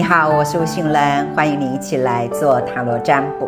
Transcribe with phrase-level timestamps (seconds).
[0.00, 3.46] 你好，我是吴杏兰，欢迎你一起来做塔罗占卜。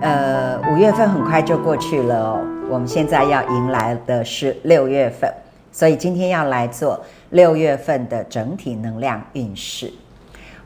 [0.00, 5.28] 呃，五月份很快就过去了哦，我们现在要迎来的是六月份，
[5.72, 9.92] 所以今天要来做六月份的整体能量运势。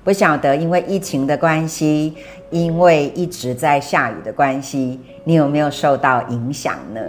[0.05, 2.15] 不晓得因为疫情的关系，
[2.51, 7.01] 因为一直在下雨的关系，你有没有受到影响呢？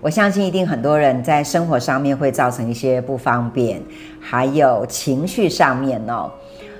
[0.00, 3.80] 我相信一定很多人在生活上面会造成一些不方便，
[4.20, 6.30] 还有情绪上面哦，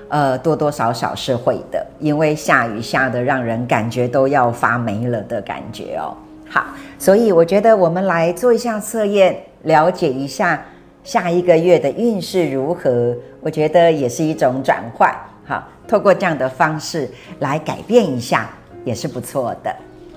[0.09, 6.15] 呃，多多少少是会的，因为下雨下的让人感觉都要发霉了的感觉哦。
[6.49, 6.65] 好，
[6.97, 10.63] 所以我觉得我们来做一下测验，了解一下
[11.03, 15.13] 下一个月的运势如何，我觉得也是一种转换。
[15.45, 18.49] 好，透过这样的方式来改变一下，
[18.85, 19.75] 也是不错的。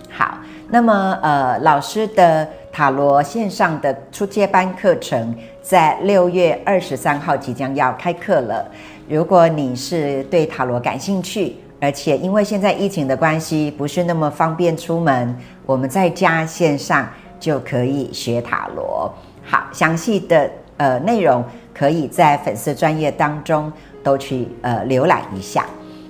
[0.09, 0.39] 好，
[0.69, 8.65] 那么呃，老师的塔罗线上的初阶班课程在六月二十三号即将要开课了。
[9.11, 17.09] 如果你是对塔罗感兴趣，而且因为现在疫情的关系不是那么方便出门，我们在家线上
[17.41, 19.13] 就可以学塔罗。
[19.43, 23.71] 好，详细的呃内容可以在粉丝专业当中。
[24.03, 25.67] 都去呃浏览一下，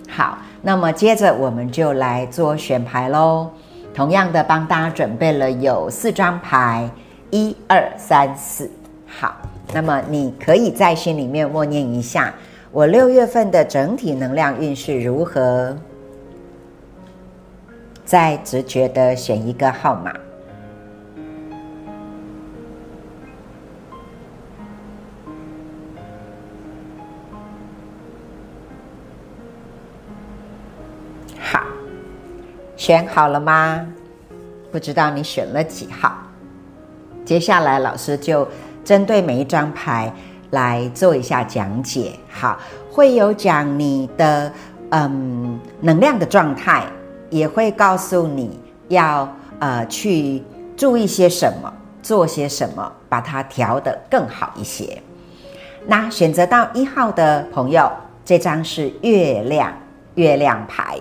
[0.08, 3.50] 好，那么接着我们就来做选牌喽。
[3.92, 6.88] 同样的，帮大家准备了有四张牌，
[7.32, 8.70] 一二三四。
[9.08, 9.34] 好，
[9.74, 12.32] 那么你可以在心里面默念一下，
[12.72, 15.76] 我六月份的整体能量运势如何？
[18.04, 20.12] 再直觉的选一个号码。
[31.40, 31.60] 好
[32.76, 33.84] 选好了吗？
[34.70, 36.16] 不知道你选了几号？
[37.24, 38.46] 接下来老师就
[38.84, 40.12] 针对每一张牌
[40.50, 42.12] 来做一下讲解。
[42.28, 42.58] 好，
[42.90, 44.52] 会有讲你的
[44.90, 46.84] 嗯能量的状态，
[47.28, 49.28] 也会告诉你要
[49.58, 50.42] 呃去
[50.76, 51.72] 注意些什么，
[52.02, 55.00] 做些什么，把它调得更好一些。
[55.86, 57.90] 那选择到一号的朋友，
[58.24, 59.72] 这张是月亮
[60.14, 60.98] 月亮牌。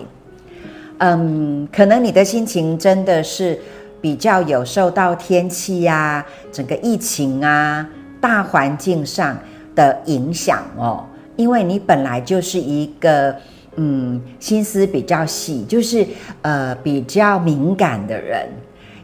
[0.98, 3.58] 嗯，可能你的心情真的是
[4.00, 7.86] 比较有受到天气呀、整个疫情啊、
[8.20, 9.38] 大环境上
[9.74, 11.04] 的影响哦。
[11.36, 13.34] 因为你本来就是一个
[13.76, 16.06] 嗯心思比较细，就是
[16.42, 18.46] 呃比较敏感的人，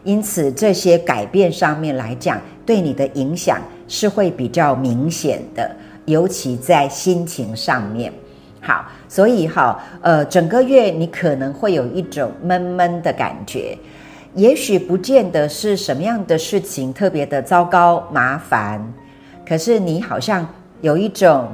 [0.04, 5.74] 因此这些改变上面来讲，对你的影响是会比较明显的，
[6.04, 8.12] 尤其在心情上面。
[8.60, 13.78] 好，所以哈，呃，整个月你可能会有一种闷闷的感觉，
[14.34, 18.92] 也许不见得是什么样的事情特别的糟糕麻烦，
[19.46, 20.46] 可是你好像
[20.80, 21.48] 有一种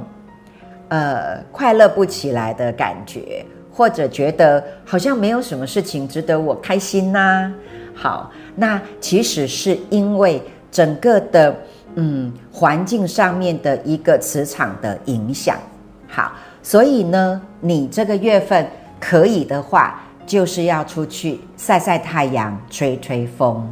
[0.89, 7.53] 呃快乐不起来的感觉，或者觉得好像没有什么事情值得我开心呐。
[7.93, 11.55] 好，那其实是因为整个的
[11.95, 15.57] 嗯环境上面的一个磁场的影响。
[16.07, 16.31] 好。
[16.65, 18.65] 所以呢，你这个月份
[18.97, 23.69] 可以的话，就是要出去晒晒太阳、吹吹风。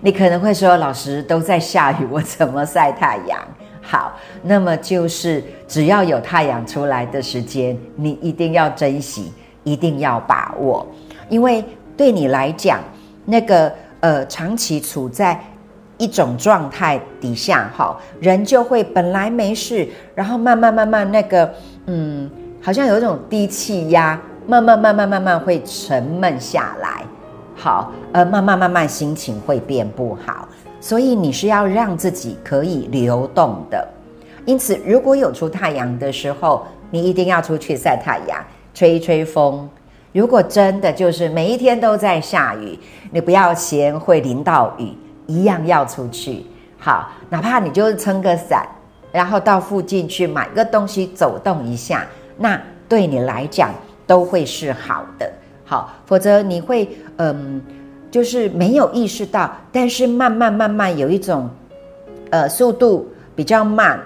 [0.00, 3.36] 你可能会说，老师都在下雨，我怎么晒太阳？
[3.90, 4.12] 好，
[4.42, 9.32] 那么就是只要有太阳出来的时间，你一定要珍惜，
[9.64, 10.86] 一定要把握，
[11.30, 11.64] 因为
[11.96, 12.80] 对你来讲，
[13.24, 15.40] 那个呃，长期处在
[15.96, 21.50] 一种状态底下，哈，人就会本来没事，然后慢慢慢慢那个。
[21.86, 27.02] 嗯，好像有一种低气压，慢慢慢慢慢慢会沉闷下来。
[27.56, 30.46] 好，呃，慢慢慢慢心情会变不好，
[30.80, 33.86] 所以你是要让自己可以流动的。
[34.44, 39.68] 因此，如果有出太阳的时候，你一定要出去晒太阳，吹一吹风。
[40.12, 42.78] 如果真的就是每一天都在下雨，
[43.10, 44.92] 你不要嫌会淋到雨，
[45.26, 46.46] 一样要出去。
[46.78, 48.66] 好，哪怕你就是撑个伞。
[49.10, 53.70] 然后到附近去买个东西走动一下，那对你来讲
[54.06, 55.30] 都会是好的。
[55.64, 56.86] 好，否则你会
[57.16, 57.60] 嗯，
[58.10, 61.48] 就是没有意识到，但是慢慢慢慢有一种
[62.30, 64.00] 呃速度比较慢，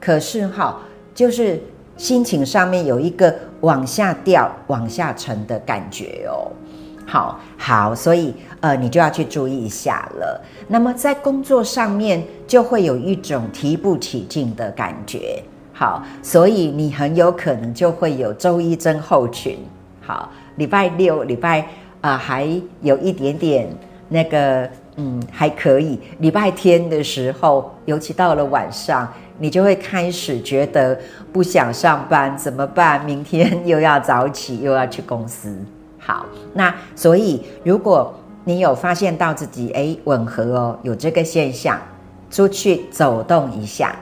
[0.00, 0.80] 可是哈，
[1.14, 1.60] 就是
[1.96, 6.50] 心情上面有一个往下掉、往下沉的感觉哦。
[7.06, 10.42] 好好，所以呃，你就要去注意一下了。
[10.68, 15.42] 那么在工作上面就会有一种提不起劲的感觉。
[15.72, 19.58] 好，所以你很有可能就会有周一增后群。
[20.00, 21.68] 好，礼拜六、礼拜
[22.04, 22.46] 啊，还
[22.82, 23.66] 有一点点
[24.10, 25.98] 那个嗯还可以。
[26.18, 31.00] 礼拜天的时候，尤其到了晚上，你就会开始觉得
[31.32, 33.02] 不想上班，怎么办？
[33.06, 35.56] 明天又要早起，又要去公司。
[35.98, 38.14] 好，那所以如果
[38.44, 41.80] 你有发现到自己哎吻合哦，有这个现象，
[42.30, 43.96] 出去走动一下。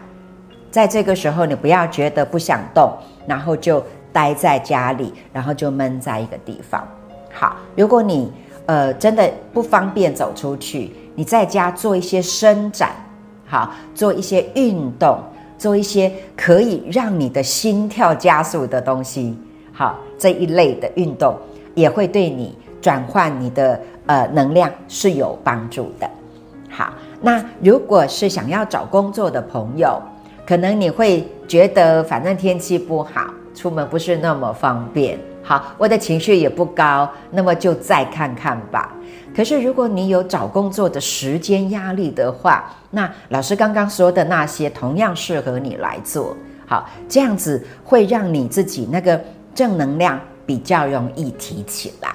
[0.73, 2.93] 在这个时候，你不要觉得不想动，
[3.29, 3.81] 然后就
[4.13, 6.85] 待在家里，然后就闷在一个地方。
[7.33, 8.31] 好，如果你
[8.67, 12.91] 呃真的不方便走出去，你在家做一些伸展，
[13.47, 15.19] 好，做一些运动，
[15.59, 19.37] 做一些可以让你的心跳加速的东西，
[19.73, 21.37] 好，这一类的运动
[21.75, 26.09] 也会对你转换你的呃能量是有帮助的。
[26.71, 30.01] 好，那如果是想要找工作的朋友。
[30.45, 35.17] 可能你会觉得，反正天气不好，出门不是那么方便。
[35.43, 38.95] 好，我的情绪也不高，那么就再看看吧。
[39.35, 46.37] 可是如果你有找工作的时间压力的话，那老师刚刚说的那些同样适合你来做。
[46.67, 49.21] 好，这样子会让你自己那个
[49.55, 52.11] 正能量比较容易提起来。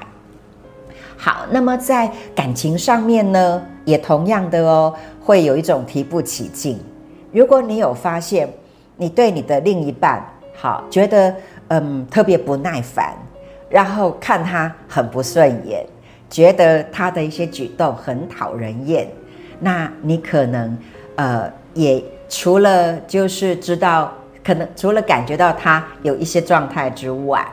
[1.17, 6.79] 好，那么在感情上面呢，也同样的哦，会有一种提不起劲。
[7.31, 8.47] 如果你有发现，
[8.95, 10.23] 你对你的另一半
[10.55, 11.35] 好，觉得
[11.69, 13.13] 嗯特别不耐烦，
[13.69, 15.85] 然后看他很不顺眼，
[16.29, 19.07] 觉得他的一些举动很讨人厌，
[19.59, 20.77] 那你可能
[21.15, 27.45] 呃也除了就是知道，可能除了感觉到他有一些状态之外，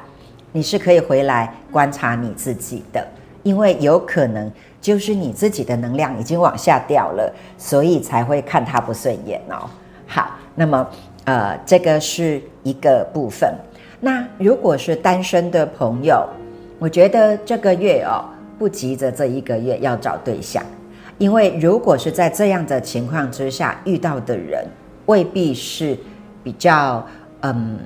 [0.52, 3.06] 你是可以回来观察你自己的，
[3.42, 4.50] 因为有可能。
[4.84, 9.64] 就是你自己的能量已经往下掉了，所以才会看他不顺眼哦。
[10.06, 10.86] 好，那么
[11.24, 13.50] 呃，这个是一个部分。
[14.04, 16.28] 那如果是单身的朋友，
[16.78, 18.22] 我觉得这个月哦，
[18.58, 20.62] 不急着这一个月要找对象，
[21.16, 24.62] 因为如果是在这样的情况之下遇到的人，
[25.06, 25.96] 未必是
[26.42, 27.02] 比较
[27.40, 27.78] 嗯，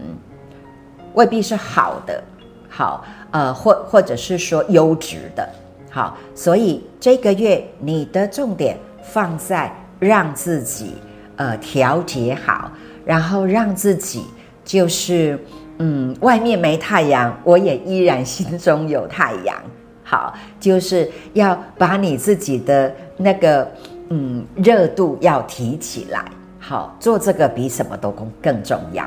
[1.15, 2.20] 未必是好的，
[2.69, 5.49] 好呃，或或者是说优质的。
[5.88, 10.97] 好，所以这个月你的重点放在让自己
[11.37, 12.73] 呃调节好，
[13.05, 14.25] 然后让自己
[14.65, 15.38] 就是
[15.79, 19.57] 嗯外面没太阳，我也依然心中有太阳。
[20.05, 23.71] 好，就是要把你自己的那个
[24.09, 26.25] 嗯热度要提起来。
[26.59, 29.05] 好，做这个比什么都更更重要。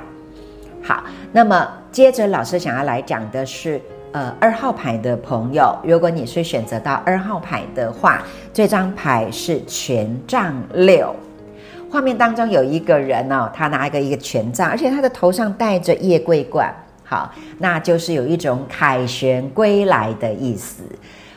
[0.83, 3.81] 好，那么接着老师想要来讲的是。
[4.13, 8.21] 呃，二号牌的朋友，如果你是选择到二号牌的话，
[8.51, 11.15] 这张牌是权杖六。
[11.91, 16.73] 画面当中有一个人哦，他拿一个一个权杖，而且他的头上戴着夜桂冠，
[17.03, 20.83] 好，那就是有一种凯旋归来的意思。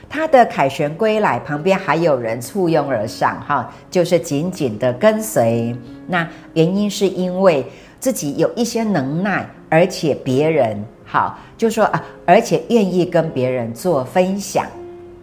[0.08, 5.74] 他的凯旋归来旁边还有人簇拥而上，哈，就是紧紧的跟随。
[6.06, 7.66] 那原因是因为
[7.98, 10.84] 自己有一些能耐，而且别人。
[11.04, 14.64] 好，就说啊，而且愿意跟别人做分享，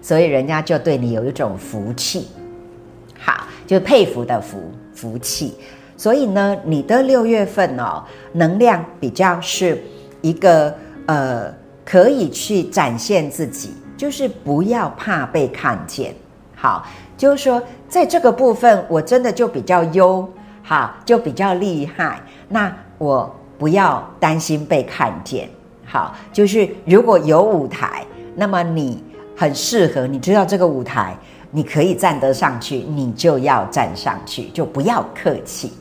[0.02, 2.28] 所以人家就对你有一种福气。
[3.18, 4.60] 好，就佩服的福
[5.02, 5.56] 福气。
[5.98, 8.04] 所以呢，你的六月份哦，
[8.34, 9.84] 能量比较是
[10.22, 10.72] 一个
[11.08, 11.52] 呃，
[11.84, 16.14] 可以去展现自己，就是不要怕被看见。
[16.56, 16.86] 好，
[17.18, 20.28] 就是说在这个部分，我真的就比较优，
[20.62, 22.22] 好，就比较厉害。
[22.48, 25.50] 那我不要担心被看见。
[25.86, 28.06] 好，就是如果有舞台，
[28.36, 29.04] 那么你
[29.36, 31.16] 很适合，你知道这个舞台，
[31.52, 35.74] 你可以站得上去，你就要站上去，就不要客气。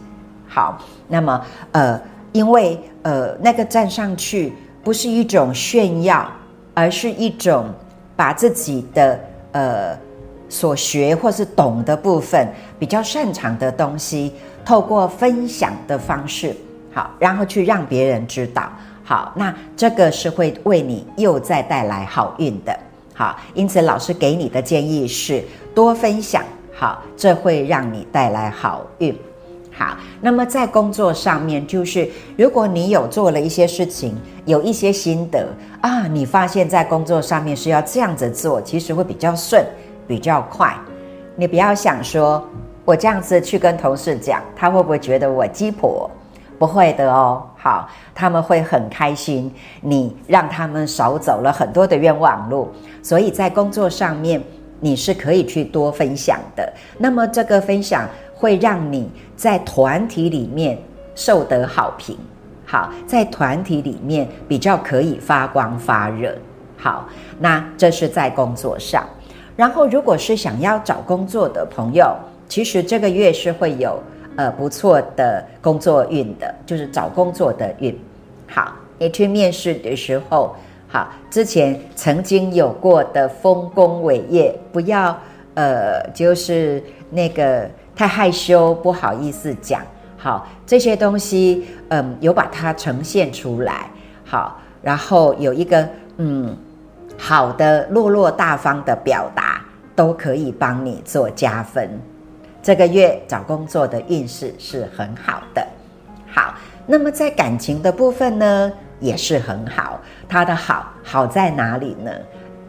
[0.47, 1.41] 好，那么
[1.73, 2.01] 呃，
[2.33, 6.29] 因为呃，那个站上去不是一种炫耀，
[6.75, 7.67] 而是一种
[8.17, 9.21] 把自己的
[9.53, 9.97] 呃
[10.49, 12.49] 所学或是懂的部分，
[12.79, 14.33] 比较擅长的东西，
[14.65, 16.55] 透过分享的方式，
[16.93, 18.71] 好，然后去让别人知道。
[19.05, 22.77] 好，那这个是会为你又再带来好运的。
[23.21, 26.43] 好，因此老师给你的建议是多分享。
[26.73, 29.15] 好，这会让你带来好运。
[29.71, 32.09] 好，那么在工作上面，就是
[32.39, 35.47] 如果你有做了一些事情，有一些心得
[35.83, 39.63] 啊，你发现在工作上面是要这样子做，其实会比较顺，
[40.09, 40.75] 比较快。
[41.37, 42.43] 你不要想说
[42.87, 46.11] 我这样子去跟同事讲，他会不会觉得我鸡婆？
[46.61, 49.51] 不会的哦，好，他们会很开心，
[49.81, 52.71] 你让他们少走了很多的冤枉路，
[53.03, 54.39] 所以在工作上面
[54.79, 56.71] 你是可以去多分享的。
[56.99, 60.77] 那么这个分享会让你在团体里面
[61.15, 62.15] 受得好评，
[62.67, 66.37] 好，在团体里面比较可以发光发热。
[66.77, 69.03] 好，那这是在工作上。
[69.57, 72.15] 然后，如果是想要找工作的朋友，
[72.47, 73.99] 其实这个月是会有
[74.41, 77.95] 呃不错的工作运的，就是找工作的运。
[78.49, 80.57] 好，你去面试的时候，
[80.89, 85.15] 好，之前曾经有过的丰功伟业，不要
[85.53, 89.83] 呃，就是那个太害羞，不好意思讲。
[90.17, 93.91] 好，这些东西，嗯，有把它呈现出来。
[94.25, 96.57] 好，然后有一个嗯。
[97.23, 99.61] 好的，落落大方的表达
[99.95, 101.87] 都可以帮你做加分。
[102.63, 105.67] 这个月找工作的运势是很好的。
[106.27, 106.55] 好，
[106.87, 110.01] 那么在感情的部分呢，也是很好。
[110.29, 112.11] 它的好好在哪里呢？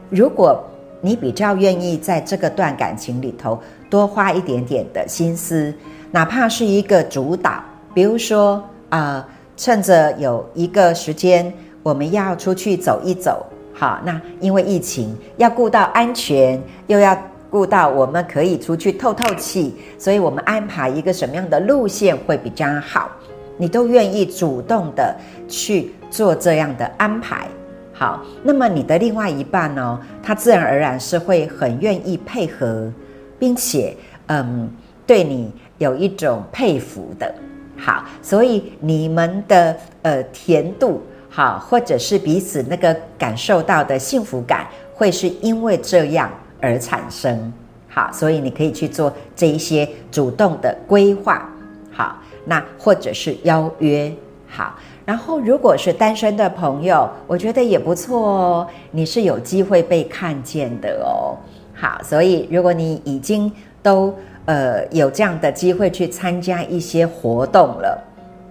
[0.09, 0.63] 如果
[1.01, 5.73] 你比较愿意在这个段感情里头多花一点点的心思，
[6.11, 13.45] 哪怕是一个主导，比如说啊，趁着有一个时间，我们要出去走一走。
[13.73, 17.17] 好，那因为疫情要顾到安全，又要
[17.51, 23.11] 顾到我们可以出去透透气，所以我们安排一个什么样的路线会比较好？
[23.57, 25.13] 你都愿意主动的
[25.49, 27.45] 去做这样的安排。
[27.93, 29.99] 好，那么你的另外一半呢？
[30.23, 32.91] 他自然而然是会很愿意配合，
[33.37, 33.95] 并且
[34.27, 34.71] 嗯，
[35.05, 37.31] 对你有一种佩服的。
[37.77, 41.01] 好，所以你们的呃甜度。
[41.33, 46.29] 好，或者是彼此那个感受到的幸福感，会是因为这样
[46.61, 47.51] 而产生。
[47.89, 51.49] 好，所以你可以去做这一些主动的规划。
[51.91, 54.09] 好，那或者是邀约。
[54.47, 54.75] 好，
[55.05, 58.67] 然后如果是单身的朋友，我觉得也不错哦。
[58.91, 61.35] 你是有机会被看见的哦。
[61.73, 63.51] 好，所以如果你已经
[63.81, 64.13] 都
[64.45, 68.01] 呃有这样的机会去参加一些活动了，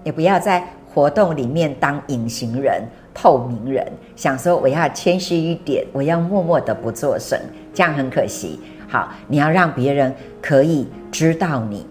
[0.04, 0.66] 也不要在。
[0.92, 3.86] 活动里面当隐形人、透明人，
[4.16, 7.38] 想说我要谦虚一点，我要默默的不做声，
[7.74, 8.58] 这样很可惜。
[8.88, 11.86] 好，你要让别人可以知道你，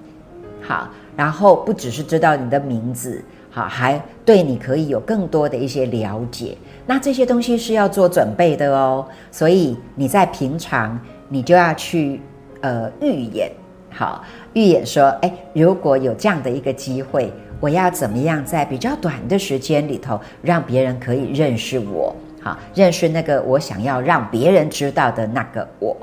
[0.62, 6.58] 好，然后不只是知道你的名字，好，还对你可以有更多的一些了解。
[6.86, 12.22] 那这些东西是要做准备的哦，所以你在平常你就要去
[12.62, 13.52] 呃预演，
[13.90, 14.24] 好，
[14.54, 17.32] 预演说，哎，如果有这样的一个机会。
[17.60, 22.16] 我要怎么样在比较短的时间里头，让别人可以认识我？
[22.42, 25.96] 好，认识那个我想要让别人知道的那个我。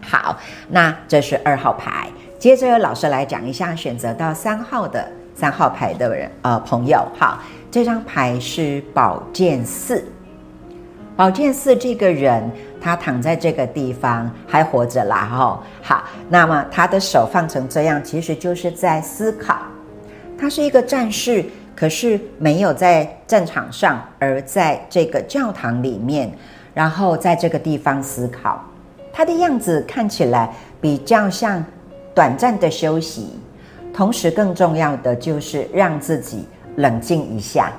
[0.00, 2.08] 好，那这是二号牌。
[2.38, 7.02] 接着老师来讲一下选择到三号的三号牌的人呃朋友。
[7.18, 7.38] 好，
[7.70, 10.04] 这张牌是宝剑四。
[11.16, 12.48] 宝剑四这个人，
[12.80, 15.24] 他躺在这个地方还活着啦。
[15.24, 19.56] 哈，好，那么他的手放成这样，其实就是在思考。
[20.38, 26.30] 他是一个战士，可是没有在战场上，而在这个教堂里面，
[26.72, 28.64] 然后在这个地方思考。
[29.12, 31.64] 他的样子看起来比较像
[32.14, 33.30] 短暂的休息，
[33.92, 37.72] 同时更重要的就是让自己冷静一下。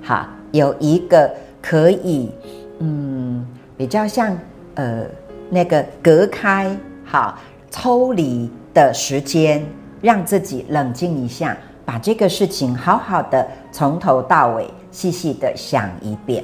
[0.00, 2.30] 好，有一个可以，
[2.78, 4.34] 嗯，比较像
[4.76, 5.02] 呃
[5.50, 6.74] 那个隔开
[7.04, 7.38] 好
[7.70, 9.62] 抽离的时间，
[10.00, 11.54] 让自己冷静一下。
[11.84, 16.42] 把这个事情好好的从头到尾细细的想一遍，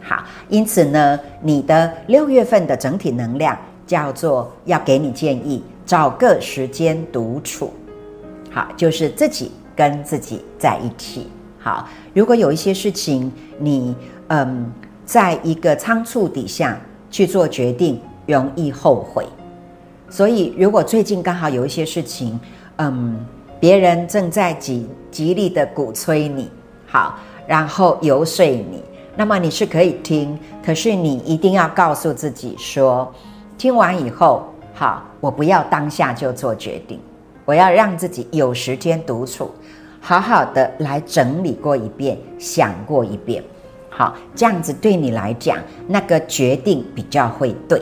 [0.00, 7.72] 好，因此呢，你的六月份的整体能量叫做要给你建议，找个时间独处，
[8.50, 11.28] 好，就是自己跟自己在一起。
[11.58, 13.94] 好，如果有一些事情你
[14.28, 14.72] 嗯，
[15.04, 19.24] 在一个仓促底下去做决定，容易后悔，
[20.10, 22.40] 所以如果最近刚好有一些事情，
[22.78, 23.24] 嗯。
[23.62, 26.50] 别人正在极极力的鼓吹你，
[26.84, 27.16] 好，
[27.46, 28.82] 然后游说你，
[29.14, 33.14] 那么你是可以听，可是你一定要告诉自己说，
[33.56, 34.42] 听完以后，
[34.74, 36.98] 好，我不要当下就做决定，
[37.44, 39.48] 我要让自己有时间独处，
[40.00, 43.44] 好好的来整理过一遍，想过一遍，
[43.88, 47.80] 好，这样子对你来讲，那个决定比较会对，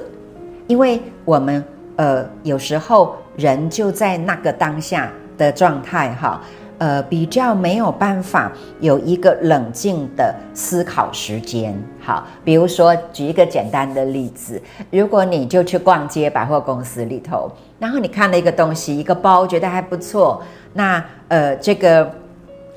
[0.67, 1.65] 因为我们
[1.97, 5.11] 呃有时候人就在那个当下。
[5.41, 6.39] 的状态哈，
[6.77, 11.75] 呃，比较没有办法有一个冷静的思考时间。
[11.99, 20.43] 好，比如说举一个简单的例子，如果你就去逛街百货公司里头，然后你看了一个东西，一个包，觉得还不错，
[20.75, 22.11] 那呃，这个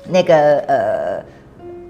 [0.08, 1.24] 那个呃，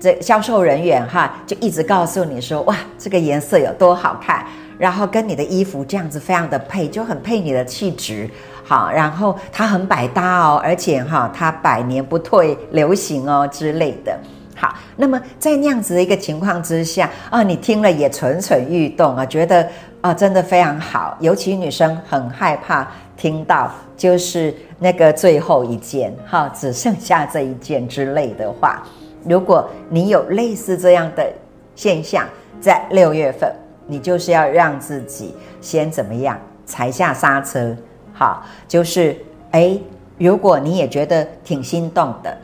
[0.00, 4.44] 这销售人员哈，就一直告诉你说，哇，这个颜色有多好看，
[4.78, 8.28] 然后跟你的衣服这样子非常的配，就很配你的气质。
[8.64, 14.18] 好，然后它很百搭哦，而且哈，它百年不退流行哦之类的。
[14.56, 19.68] 好，那么在那样子的一个情况之下啊，你听了也蠢蠢欲动啊，觉得
[20.00, 28.82] 啊，真的非常好，尤其女生很害怕听到就是那个最后一件，哈，只剩下这一件之类的话。
[29.26, 31.26] 如果你有类似这样的
[31.74, 32.24] 现象，
[32.60, 33.52] 在六月份，
[33.86, 37.76] 你就是要让自己先怎么样，踩下刹车，
[38.14, 39.16] 好，就是
[39.50, 39.76] 哎，
[40.16, 42.34] 如果你也觉得挺心动的，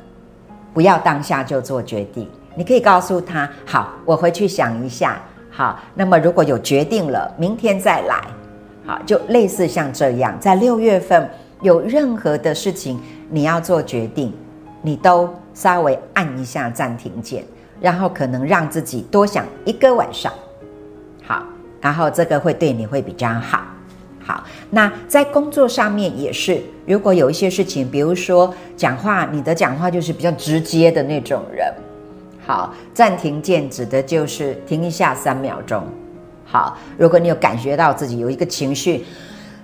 [0.75, 5.23] 不要当下就做决定，你可以告诉他，好，我回去想一下。
[5.53, 8.21] 好，那么如果有决定了，明天再来，
[8.87, 11.29] 好，就类似像这样，在六月份
[11.61, 14.33] 有任何的事情你要做决定，
[14.83, 17.45] 你都稍微按一下暂停键，
[17.81, 20.33] 然后可能让自己多想一个晚上，
[21.25, 21.43] 好，
[21.81, 23.61] 然后这个会对你会比较好。
[24.23, 31.73] 好，那在工作上面也是，如果有一些事情，比如说讲话，你的讲话就是比较直接的那种人。
[32.47, 35.83] 好，暂停键指的就是停一下三秒钟。
[36.45, 39.05] 好，如果你有感觉到自己有一个情绪，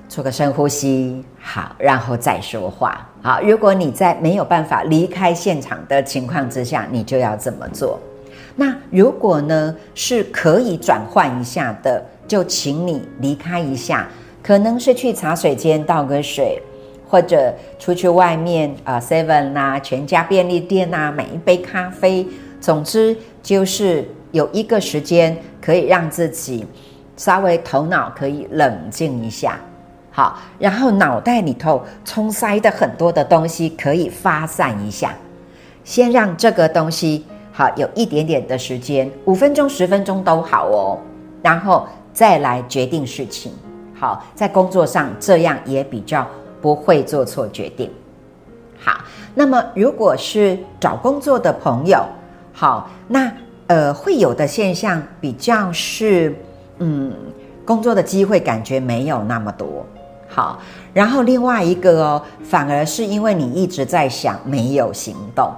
[0.09, 3.07] 做个深呼吸，好，然后再说话。
[3.23, 7.99] 好，如果你在没有办法离开现场的情况之下，你就要这么做。
[8.55, 14.09] 那如果呢是可以转换一下的，就请你离开一下，
[14.47, 16.63] 可能是去茶水间倒个水，
[17.09, 22.25] 或者出去外面啊，seven 啊，全家便利店呐，买一杯咖啡。
[22.61, 26.65] 总之就是有一个时间可以让自己
[27.17, 29.59] 稍微头脑可以冷静一下，
[30.13, 35.13] 好，然后脑袋里头充塞的很多的东西可以发散一下，
[35.83, 40.99] 先让这个东西好有一点点的时间，五分钟、十分钟都好哦，
[41.43, 43.51] 然后再来决定事情。
[43.99, 46.27] 好，在工作上这样也比较
[46.61, 47.91] 不会做错决定。
[48.79, 48.93] 好，
[49.35, 52.05] 那么如果是找工作的朋友。
[52.53, 53.31] 好，那
[53.67, 56.35] 呃会有的现象比较是，
[56.79, 57.13] 嗯，
[57.67, 59.85] 工作的机会感觉没有那么多。
[60.27, 60.59] 好，
[60.95, 65.51] 然后另外一个哦，反而是因为你一直在想，没有行动。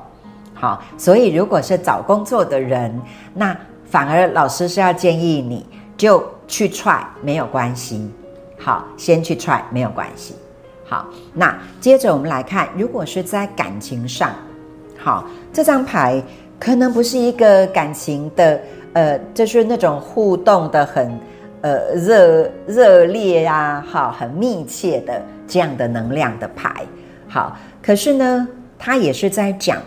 [0.54, 3.00] 好，所以如果是找工作的人，
[3.33, 5.64] 那反而老师是要建议你
[5.97, 8.10] 就去 try 没有关系。
[8.58, 10.34] 好，先去 try 没有关系。
[10.84, 14.34] 好，那接着我们来看，如果是在感情上，
[14.97, 16.23] 好，这张牌。
[16.60, 18.60] 可能不是一个感情的，
[18.92, 21.16] 呃，就是那种互动的很，
[21.60, 26.84] 呃，热热烈呀，好，很密切的这样的能量的牌，
[27.28, 27.56] 好。
[27.80, 29.80] 可是呢，他也是在讲，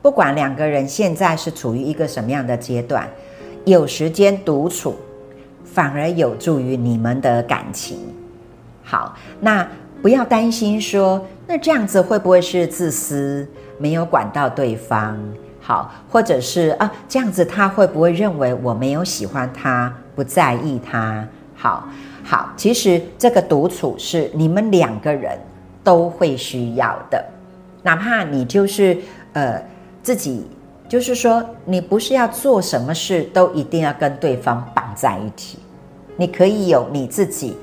[0.00, 3.06] 不管两个人现在是处于一个什么样的阶段，
[3.66, 4.96] 有时间独处，
[5.78, 8.00] 反而有助于你们的感情。
[8.82, 9.64] 好，那
[10.02, 13.46] 不要担心说，那这样子会不会是自私，
[13.78, 15.16] 没有管到对方？
[15.60, 21.24] 好，或者是啊，这样子他会不会认为我没有喜欢他，不在意他？
[21.54, 21.88] 好
[22.24, 25.38] 好，其实这个独处是你们两个人
[25.84, 27.24] 都会需要的，
[27.84, 28.98] 哪怕你就是
[29.32, 29.62] 呃
[30.02, 30.44] 自己，
[30.88, 35.60] 就是说你不是要做什么事都一定要跟对方绑在一起，
[36.18, 37.56] 你可以有你自己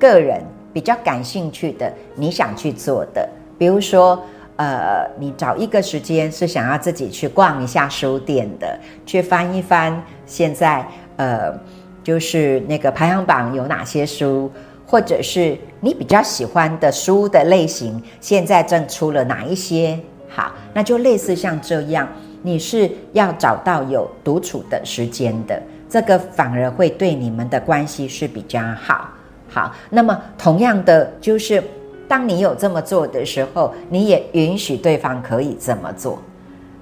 [0.00, 4.18] 个人比较感兴趣的，你想去做的，比如说。
[4.60, 10.84] 呃，你找一个时间是想要自己去逛一下书店的，去翻一翻现在
[11.14, 11.56] 呃，
[12.02, 14.50] 就是那个排行榜有哪些书，
[14.84, 19.96] 或者是你比较喜欢的书的类型，现在正出了哪一些？
[20.28, 22.08] 好，那就类似像这样，
[22.42, 29.08] 你是要找到有独处的时间的，这个反而会对你们的关系是比较好。
[29.48, 31.62] 好，那么同样的就是。
[32.08, 36.18] 当你有这么做的时候，你也允许对方可以这么做。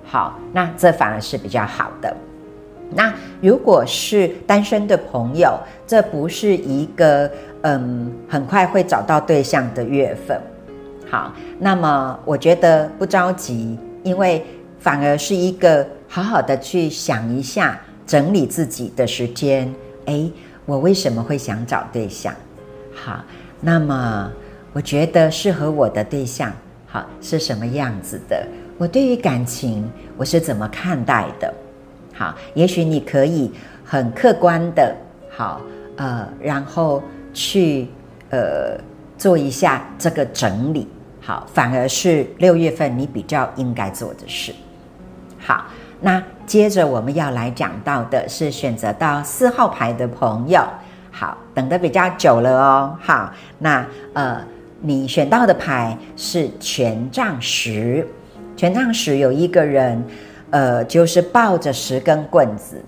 [0.05, 2.17] 好，那这反而是比较好的。
[2.95, 7.29] 那如果是单身的朋友，这不是一个
[7.63, 10.41] 嗯很快会找到对象的月份。
[11.11, 14.47] 好，那么我觉得不着急，因为
[14.79, 19.75] 反而是一个好好的去想一下、整理自己的时间。
[20.07, 20.33] 诶，
[20.65, 22.35] 我为什么会想找对象？
[22.95, 23.25] 好，
[23.61, 24.31] 那么。
[24.73, 26.53] 我觉得适合我的对象，
[26.87, 28.47] 好是什么样子的？
[28.77, 31.55] 我对于感情我是怎么看待的？
[32.13, 33.51] 好，也许你可以
[33.83, 34.95] 很客观的，
[35.31, 35.63] 好
[35.97, 37.89] 呃，然后去
[38.29, 38.79] 呃
[39.17, 40.87] 做一下这个整理，
[41.23, 44.53] 好，反而是六月份你比较应该做的事。
[45.39, 45.69] 好，
[46.03, 50.63] 那接着我们要来讲到的是选择到四号牌的朋友，
[51.11, 54.41] 好，等的比较久了哦，好，那呃。
[54.79, 58.07] 你选到的牌是权杖十，
[58.55, 60.05] 权杖十有一个人，
[60.51, 62.81] 呃，就是抱着十根棍子。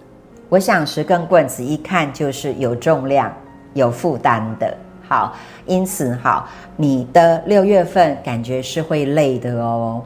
[0.51, 3.33] 我想十根棍子一看就是有重量，
[3.73, 4.77] 有负担的。
[5.09, 10.05] 好，因此好，你的六月份感觉是会累的哦。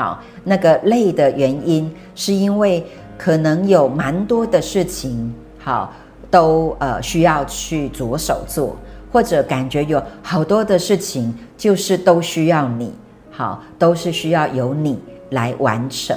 [0.00, 2.82] 好，那个累的原因是因为
[3.18, 5.92] 可能有蛮多的事情，好，
[6.30, 8.74] 都呃需要去着手做，
[9.12, 12.94] 或者感觉有好多的事情就是都需要你，
[13.30, 14.98] 好，都是需要由你
[15.32, 16.16] 来完成。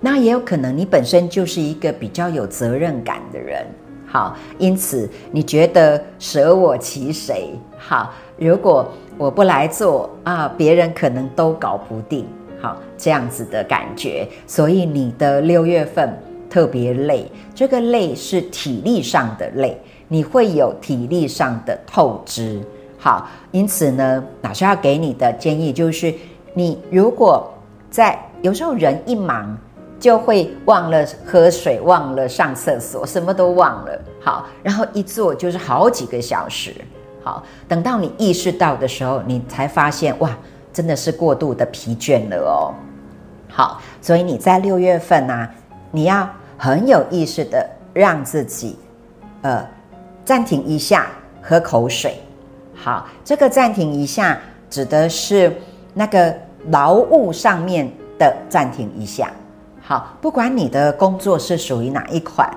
[0.00, 3.64] 那也有可能你本身就是一个比较有责任感的人。
[4.04, 7.50] 好，因此你觉得舍我其谁？
[7.78, 12.26] 好，如果我不来做啊，别人可能都搞不定。
[12.62, 16.16] 好，这样子的感觉，所以你的六月份
[16.48, 19.76] 特别累，这个累是体力上的累，
[20.08, 22.62] 你会有体力上的透支。
[22.96, 26.14] 好，因此呢，老师要给你的建议就是，
[26.54, 27.52] 你如果
[27.90, 29.58] 在有时候人一忙。
[30.02, 33.96] 就会忘了喝水，忘了上厕所，什么都忘了。
[34.20, 36.74] 好，然后一坐就是好几个小时。
[37.22, 40.36] 好，等到你意识到的时候，你才发现哇，
[40.72, 42.74] 真的是过度的疲倦了哦。
[43.48, 45.48] 好，所以你在六月份呢，
[45.90, 48.78] 你要很有意识的让自己，
[49.42, 49.66] 呃，
[50.24, 51.06] 暂停一下，
[51.42, 52.16] 喝口水。
[52.74, 55.54] 好，这个暂停一下指的是
[55.92, 56.34] 那个
[56.68, 59.30] 劳务上面的暂停一下。
[59.82, 62.48] 好，不管你的工作是属于哪一款，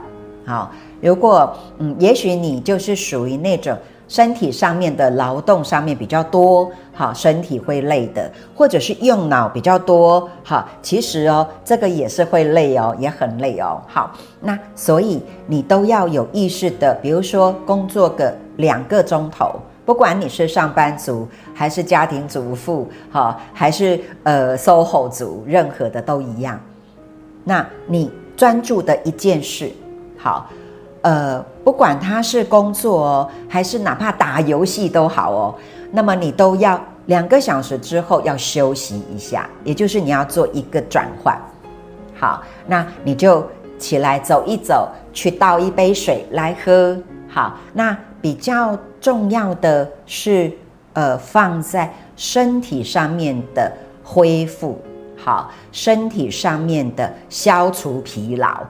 [0.46, 13.82] 好，如果嗯，也许你就是属于那种身体上面的劳动上面比较多，好，身体会累的，或者是用脑比较多，好，其实哦，这个也是会累哦，也很累哦。
[13.88, 26.60] 好，那所以你都要有意识的，比如说工作个两个钟头，不管你是上班族还是家庭主妇，好，还是呃 SOHO 族，任何的都一样。
[27.44, 29.72] 那你专注的一件事，
[30.18, 30.50] 好，
[31.06, 35.56] 呃，不管他是工作哦，还是哪怕打游戏都好哦，
[35.92, 41.40] 那么你都要两个小时之后要休息一下，也就是你要做一个转换。
[42.16, 46.98] 好，那你就起来走一走，去倒一杯水来喝。
[47.28, 50.52] 好，那比较重要的是，
[50.94, 53.72] 呃，放在身体上面的
[54.04, 54.82] 恢复。
[55.16, 58.64] 好，身体上面的消除疲劳，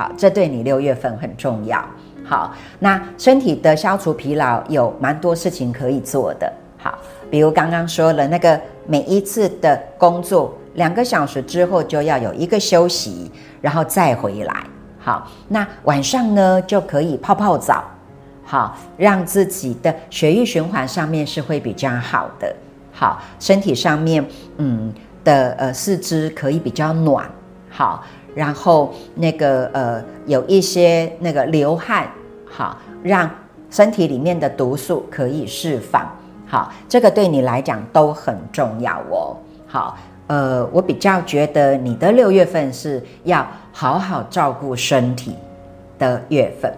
[0.00, 1.78] 好，这对你六月份很重要。
[2.24, 6.50] 好，那身体的消除疲劳有蛮多事情可以做的。
[6.78, 6.98] 好，
[7.30, 14.56] 比如刚刚说了那个每一次的工作两个小时之后就要有一个休息，然后再回来。
[14.98, 17.84] 好，那晚上呢就可以泡泡澡，
[18.42, 22.50] 好，让自己的血液循环上面是会比较好的。
[22.90, 24.24] 好，身体上面，
[24.56, 24.90] 嗯。
[25.22, 27.30] 的呃四肢可以比较暖，
[27.68, 28.02] 好，
[28.34, 32.08] 然后那个呃有一些那个流汗，
[32.48, 33.28] 好，让
[33.70, 36.08] 身体里面的毒素可以释放，
[36.46, 45.34] 好，这个对你来讲都很重要哦，好，呃，我比较觉得你的六月份是要好好照顾身体
[45.98, 46.72] 的月份，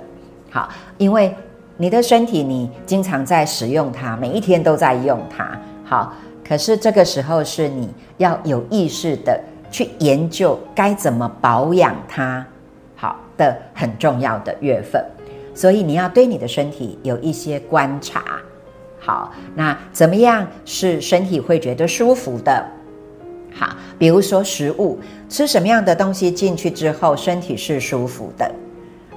[0.51, 1.35] 好，因为
[1.77, 6.13] 你的身体你经常在使用它，每一天都在用它，好。
[6.45, 7.89] 可是这个时候是你
[8.19, 9.41] 要有意识的
[9.73, 12.47] 去研究该怎么保养它，
[12.95, 15.05] 好的很重要的月份，
[15.53, 18.23] 所以你要对你的身体有一些观察。
[19.01, 22.65] 好，那怎么样是身体会觉得舒服的？
[23.53, 28.49] 好，比如说食物，吃什么样的东西进去之后身体是舒服的？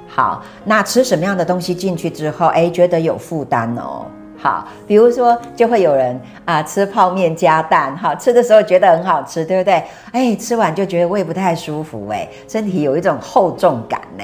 [0.08, 4.06] 好，那吃什么样的东西进去之后，哎，觉得有负担哦？
[4.46, 9.84] 好，比如说就会有人啊吃泡面加蛋，哈，吃的时候觉得很好吃，对不对？
[10.12, 14.24] 哎，吃完就觉得胃不太舒服，哎，身体有一种厚重感呢。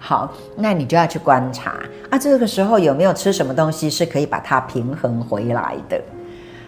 [0.00, 1.74] 好，那你就要去观察
[2.10, 6.00] 啊，这个时候有没有吃什么东西是可以把它平衡回来的？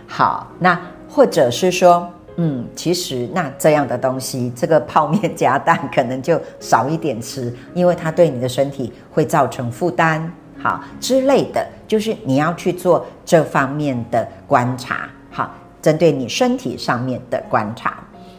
[0.07, 10.33] 好，那或者是说，嗯，其实那这样的东西，这个泡面加蛋可能就少一点吃，因为它对你的身体会造成负担。
[10.63, 15.09] 好之类的，就是你要去做这方面的观察。
[15.29, 15.51] 好，
[15.83, 17.99] 针对你身体上面的观察。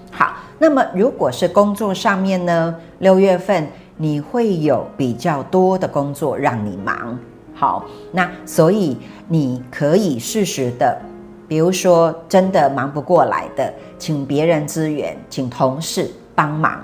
[0.10, 2.74] 好，那么如果是工作上面呢？
[3.00, 7.20] 六月份你会有比较多的工作让你忙。
[7.54, 7.84] 好，
[8.14, 10.98] 那所以你可以适时的，
[11.46, 16.80] 比如说真的忙不过来的，请别人支援，请同事帮忙。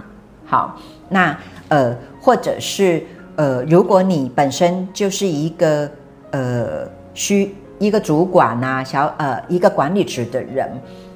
[0.45, 0.75] 好，
[1.07, 1.37] 那
[1.69, 3.01] 呃，或者是。
[3.39, 5.89] 呃，如果你本身就是一个
[6.31, 10.69] 呃需一个主管呐，小呃一个管理职的人，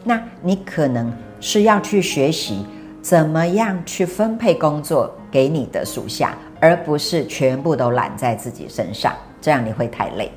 [0.05, 2.65] 那你可能是要去学习
[3.01, 10.31] 怎么样去分配工作给你的属下，而不是全部都揽在自己身上，这样你会太累。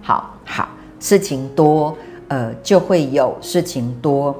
[0.00, 0.68] 好好，
[1.00, 4.32] 事情多，呃，就会有事情多，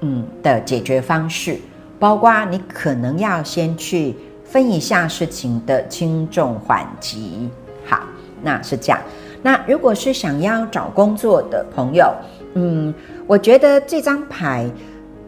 [0.00, 1.58] 嗯的解决方式，
[1.98, 4.14] 包括你可能要先去
[4.50, 7.48] 分一下事情的轻重缓急。
[7.86, 8.00] 好，
[8.42, 9.00] 那是这样。
[9.42, 12.12] 那如果是想要找工作的朋友，
[12.54, 12.92] 嗯，
[13.28, 14.68] 我觉得这张牌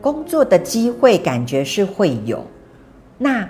[0.00, 2.44] 工作的机会感觉是会有，
[3.16, 3.48] 那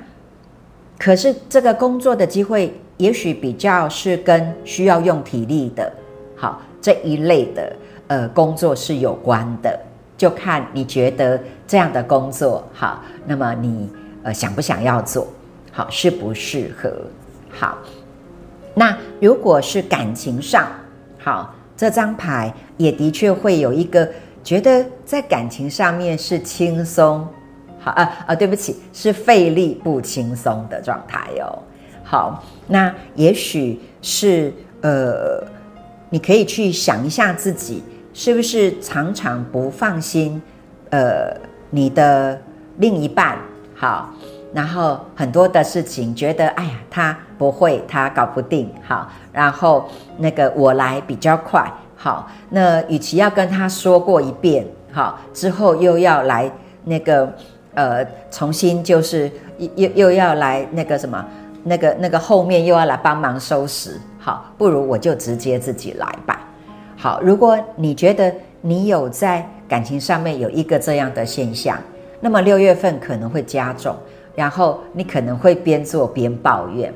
[0.99, 5.91] 可是这个工作的机会也许比较是跟需要用体力的。
[6.37, 7.73] 好，这一类的
[8.09, 9.81] 呃工作是有关的，
[10.19, 13.89] 就看你觉得这样的工作好，那么你
[14.23, 15.27] 呃想不想要做
[15.73, 16.93] 好，适不适合？
[17.51, 17.79] 好，
[18.75, 20.69] 那如果是感情上，
[21.19, 24.09] 好，这张牌也的确会有一个
[24.45, 27.27] 觉得在感情上面是轻松，
[27.81, 31.59] 好啊啊，对不起，是费力不轻松的状态哦。
[32.05, 35.43] 好，那也许是呃。
[36.15, 37.83] 你可以去想一下自己
[38.13, 40.43] 是不是常常不放心，
[40.91, 41.35] 呃，
[41.71, 42.39] 你的
[42.77, 43.39] 另一半
[43.75, 44.13] 好，
[44.53, 49.89] 然后很多的事情觉得哎呀他不会，他搞不定好，然后
[50.19, 56.51] 那个我来比较快好，那与其要跟他说过一遍好，之后又要来
[56.85, 57.33] 那个
[57.75, 59.31] 呃重新就是
[59.77, 61.25] 又又要来那个什么
[61.65, 63.99] 那个那个后面又要来帮忙收拾。
[64.19, 66.41] 好，不如我就直接自己来吧。
[66.97, 71.77] 好，如果你觉得你有在感情上面有一个这样的现象，
[72.21, 73.97] 那么六月份可能会加重，
[74.35, 76.93] 然后你可能会边做边抱怨。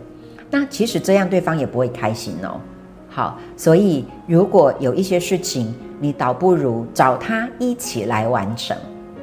[0.51, 2.61] 那其实这样对方也不会开心哦。
[3.09, 8.77] 好，所以如果有一些事情，你倒不如找他一起来完成。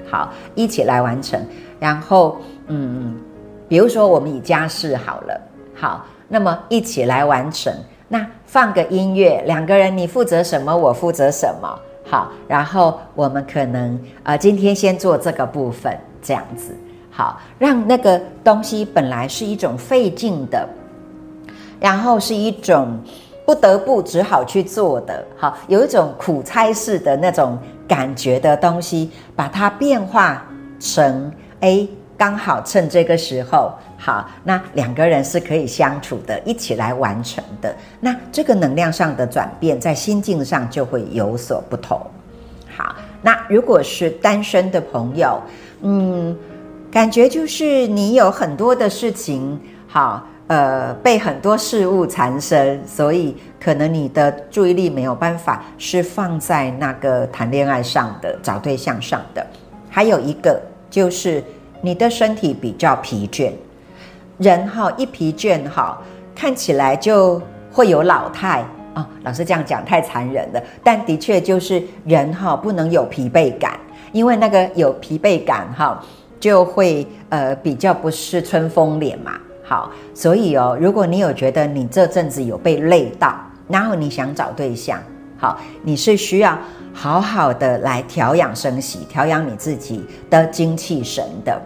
[0.10, 1.40] 好，一起来完成。
[1.80, 3.16] 然后，嗯，
[3.68, 5.42] 比如说我们以家事好了。
[5.76, 7.74] 好，那么一起来完成。
[8.08, 16.76] 那放个音乐，两个人你负责什么，我负责什么，好，然后我们可能呃今天先做这个部分，这样子，
[17.16, 20.68] 好，让那个东西本来是一种费劲的，
[21.80, 23.00] 然后是一种
[23.46, 27.56] 不得不只好去做的，好，有一种苦差事的那种
[27.88, 30.44] 感觉的东西，把它变化
[30.80, 31.88] 成 A。
[32.16, 37.76] 刚好趁这个时候，好，那两个人是可以相处的，一起来完成的。
[38.00, 42.00] 那这个能量上的转变，在心境上就会有所不同。
[42.78, 45.42] 好，那如果是单身的朋友，
[45.82, 46.38] 嗯，
[46.94, 59.44] 感觉就是你有很多的事情，好，呃，被很多事物缠身，所以可能你的注意力没有办法是放在那个谈恋爱上的、找对象上的。
[59.90, 61.44] 还有一个就是。
[61.86, 63.52] 你的身体比较疲倦，
[64.38, 66.02] 人哈一疲倦哈，
[66.34, 67.42] 看起来就
[67.74, 69.06] 会有老态啊。
[69.26, 73.78] 老师这样讲太残忍了，但的确就是人哈不能有疲惫感，
[74.14, 76.02] 因为那个有疲惫感哈，
[76.44, 79.32] 就会呃比较不是春风脸嘛。
[79.64, 83.34] 好，所以哦，如果你有觉得你这阵子有被累到，
[83.70, 85.02] 然后你想找对象，
[85.38, 86.58] 好，你是需要。
[86.96, 91.60] 好好的来调养生息，调养你自己的精气神的，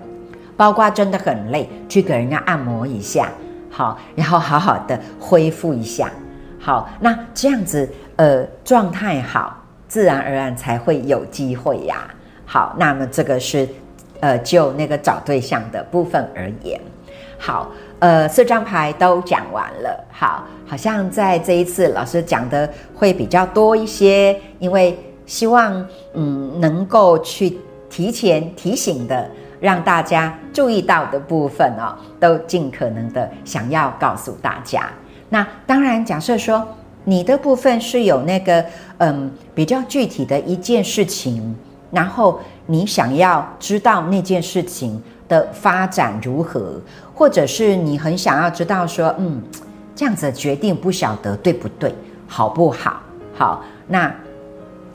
[0.56, 3.30] 包括真的很累，去给人家按摩一下，
[3.72, 6.10] 好，然后好好的恢复一下，
[6.60, 12.08] 好，那这样子，呃，状态好，自然而然才会有机会呀。
[12.46, 13.68] 好，那么这个是，
[14.20, 16.80] 呃，就那个找对象的部分而言，
[17.38, 24.98] 好，呃，四张牌都讲完了，好，好像在这一次老师讲的会比较多一些，因为。
[25.28, 27.58] 希望嗯能够去
[27.90, 34.90] 提前提醒的，让大家注意到的部分哦，都尽可能的想要告诉大家。
[35.28, 36.66] 那当然，假设说
[37.04, 38.64] 你的部分是有那个
[39.00, 41.54] 嗯比较具体的一件事情，
[41.92, 46.80] 然后你想要知道那件事情的发展如何，
[47.16, 49.42] 或者是你很想要知道说嗯
[49.96, 51.92] 这样子决定不晓得对不对，
[52.28, 53.02] 好不好？
[53.36, 54.14] 好，那。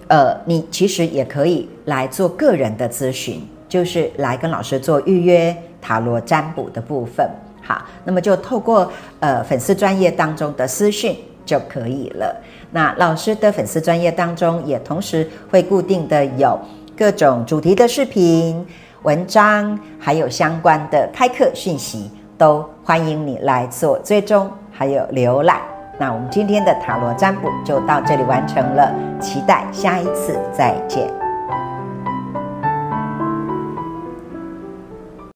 [0.08, 7.26] 呃，你其实也可以来做个人的咨询，就是来跟老师做预约塔罗占卜的部分。
[7.62, 12.36] 好，那么就透过呃粉丝专业当中的私讯就可以了。
[12.70, 16.60] 那老师的粉丝专业当中也同时会固定的有
[16.96, 18.66] 各种主题的视频、
[19.02, 25.60] 文章，还有相关的开课讯息，都欢迎你来做追踪，还有浏览。
[25.98, 31.21] 那我们今天的塔罗占卜就到这里完成了，期待下一次再见。